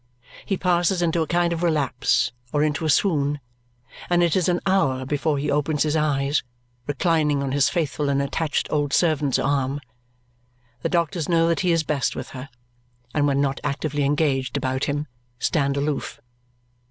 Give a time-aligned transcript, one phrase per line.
[0.47, 3.39] He passes into a kind of relapse or into a swoon,
[4.09, 6.41] and it is an hour before he opens his eyes,
[6.87, 9.79] reclining on his faithful and attached old servant's arm.
[10.81, 12.49] The doctors know that he is best with her,
[13.13, 15.05] and when not actively engaged about him,
[15.37, 16.19] stand aloof.